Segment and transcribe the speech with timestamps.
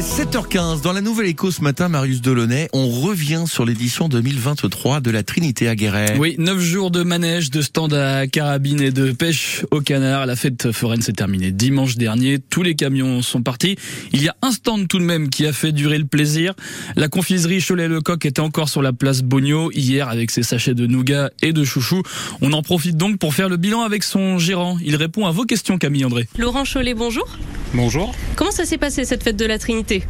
[0.00, 0.80] est 7h15.
[0.80, 5.22] Dans la Nouvelle Écho ce matin, Marius Delaunay, on revient sur l'édition 2023 de la
[5.22, 6.16] Trinité à Guéret.
[6.18, 10.24] Oui, neuf jours de manège, de stand à carabine et de pêche au canard.
[10.24, 12.38] La fête foraine s'est terminée dimanche dernier.
[12.38, 13.76] Tous les camions sont partis.
[14.14, 16.54] Il y a un stand tout de même qui a fait durer le plaisir.
[16.96, 21.28] La confiserie Cholet-le-Coq était encore sur la place Bogno hier avec ses sachets de nougat
[21.42, 22.02] et de chouchou.
[22.40, 24.78] On en profite donc pour faire le bilan avec son gérant.
[24.82, 26.26] Il répond à vos questions, Camille André.
[26.38, 27.28] Laurent Cholet, bonjour.
[27.72, 28.14] Bonjour.
[28.36, 30.02] Comment ça s'est passé cette fête de la Trinité?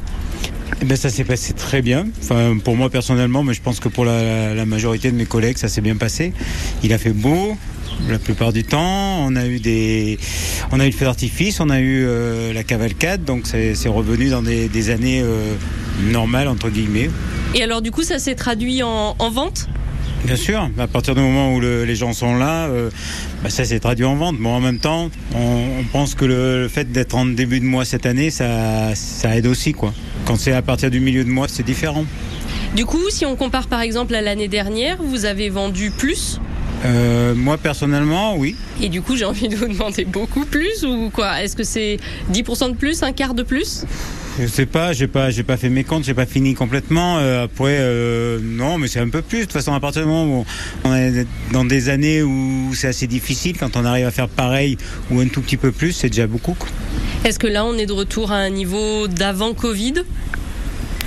[0.80, 2.06] Eh ben, ça s'est passé très bien.
[2.22, 5.58] Enfin, pour moi personnellement, mais je pense que pour la, la majorité de mes collègues,
[5.58, 6.32] ça s'est bien passé.
[6.82, 7.56] Il a fait beau
[8.08, 9.26] la plupart du temps.
[9.26, 10.18] On a eu des,
[10.72, 13.90] on a eu le feu d'artifice, on a eu euh, la cavalcade, donc c'est c'est
[13.90, 15.52] revenu dans des, des années euh,
[16.10, 17.10] normales entre guillemets.
[17.54, 19.68] Et alors du coup ça s'est traduit en, en vente?
[20.24, 22.90] Bien sûr, à partir du moment où le- les gens sont là, euh,
[23.42, 24.36] bah, ça s'est traduit en vente.
[24.38, 27.84] Bon, en même temps, on, pense que le, le fait d'être en début de mois
[27.84, 29.92] cette année, ça, ça aide aussi, quoi.
[30.26, 32.04] Quand c'est à partir du milieu de mois, c'est différent.
[32.76, 36.38] Du coup si on compare par exemple à l'année dernière, vous avez vendu plus
[36.84, 38.56] Euh, moi, personnellement, oui.
[38.80, 41.42] et du coup j'ai envie de vous demander beaucoup plus ou quoi?
[41.42, 41.98] Est-ce que c'est
[42.32, 43.84] 10% de plus, un quart de plus?
[44.40, 47.18] Je sais pas, j'ai pas, j'ai pas fait mes comptes, j'ai pas fini complètement.
[47.18, 49.40] Euh, après, euh, non, mais c'est un peu plus.
[49.40, 50.46] De toute façon, à partir du moment où
[50.84, 54.78] on est dans des années où c'est assez difficile, quand on arrive à faire pareil
[55.10, 56.56] ou un tout petit peu plus, c'est déjà beaucoup.
[57.24, 59.94] Est-ce que là on est de retour à un niveau d'avant Covid?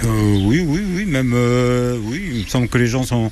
[0.03, 1.33] Euh, oui, oui, oui, même,
[2.03, 2.21] oui.
[2.33, 3.31] Il me semble que les gens sont,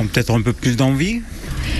[0.00, 1.20] ont peut-être un peu plus d'envie.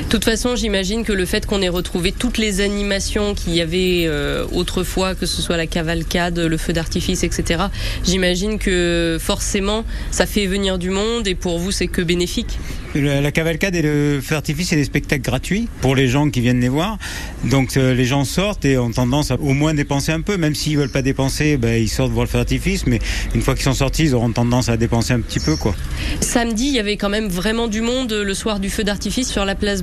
[0.08, 3.60] De toute façon, j'imagine que le fait qu'on ait retrouvé toutes les animations qu'il y
[3.60, 7.64] avait euh, autrefois, que ce soit la cavalcade, le feu d'artifice, etc.,
[8.06, 12.58] j'imagine que forcément, ça fait venir du monde et pour vous, c'est que bénéfique.
[12.94, 16.40] La, la cavalcade et le feu d'artifice, c'est des spectacles gratuits pour les gens qui
[16.40, 16.96] viennent les voir.
[17.44, 20.54] Donc euh, les gens sortent et ont tendance à au moins dépenser un peu, même
[20.54, 22.86] s'ils veulent pas dépenser, ben, ils sortent voir le feu d'artifice.
[22.86, 22.98] Mais
[23.34, 25.74] une fois qu'ils sont sortis, ils auront tendance à dépenser un petit peu, quoi.
[26.22, 29.44] Samedi, il y avait quand même vraiment du monde le soir du feu d'artifice sur
[29.44, 29.82] la place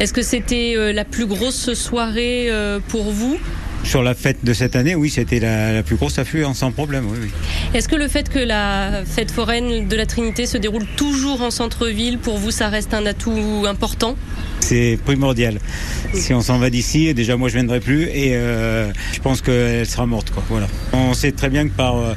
[0.00, 3.38] Est-ce que c'était euh, la plus grosse soirée euh, pour vous?
[3.84, 7.04] Sur la fête de cette année, oui, c'était la, la plus grosse affluence sans problème.
[7.06, 7.28] Oui, oui.
[7.74, 11.50] Est-ce que le fait que la fête foraine de la Trinité se déroule toujours en
[11.50, 14.16] centre-ville, pour vous, ça reste un atout important?
[14.60, 15.58] C'est primordial.
[16.14, 19.86] Si on s'en va d'ici, déjà moi je viendrai plus et euh, je pense qu'elle
[19.86, 20.30] sera morte.
[20.30, 20.42] Quoi.
[20.48, 20.66] Voilà.
[20.94, 22.14] On sait très bien que par, euh,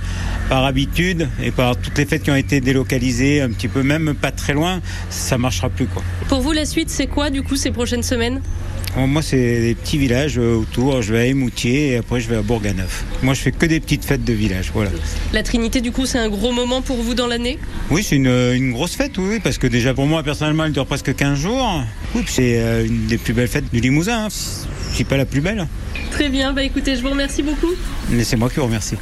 [0.49, 4.13] par habitude et par toutes les fêtes qui ont été délocalisées, un petit peu même
[4.15, 5.87] pas très loin, ça marchera plus.
[5.87, 6.03] Quoi.
[6.29, 8.41] Pour vous, la suite, c'est quoi, du coup, ces prochaines semaines?
[8.95, 11.01] Bon, Moi c'est des petits villages euh, autour.
[11.01, 13.03] Je vais à Émoutier et après je vais à Bourganeuf.
[13.21, 14.71] Moi je fais que des petites fêtes de village.
[14.73, 14.89] Voilà.
[15.33, 17.59] La Trinité, du coup, c'est un gros moment pour vous dans l'année?
[17.91, 20.85] Oui, c'est une, une grosse fête, oui, parce que déjà pour moi personnellement elle dure
[20.87, 21.83] presque 15 jours.
[22.15, 24.25] Oui, c'est euh, une des plus belles fêtes du Limousin.
[24.25, 24.29] hein.
[24.29, 25.67] Si pas la plus belle.
[26.09, 27.73] Très bien, bah écoutez, je vous remercie beaucoup.
[28.09, 28.95] Mais c'est moi qui vous remercie.